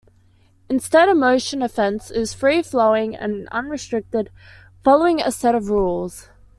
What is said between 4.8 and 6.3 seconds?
following a set of rules.